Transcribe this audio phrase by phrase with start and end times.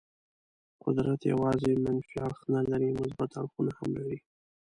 [0.83, 4.17] قدرت یوازې منفي اړخ نه لري، مثبت اړخونه هم لري.